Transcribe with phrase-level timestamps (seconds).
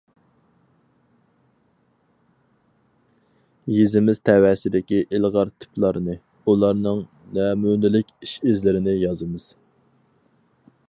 [3.73, 7.03] يېزىمىز تەۋەسىدىكى ئىلغار تىپلارنى، ئۇلارنىڭ
[7.39, 9.47] نەمۇنىلىك ئىش-ئىزلىرىنى يازىمىز.